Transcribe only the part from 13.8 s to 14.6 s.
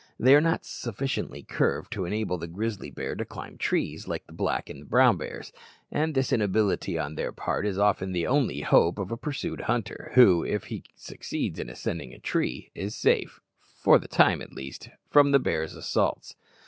the time at